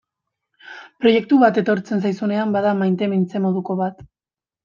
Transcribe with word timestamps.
Proiektu 1.03 1.37
bat 1.43 1.59
etortzen 1.61 2.01
zaizunean 2.09 2.55
bada 2.57 2.73
maitemintze 2.79 3.45
moduko 3.47 3.79
bat. 3.85 4.01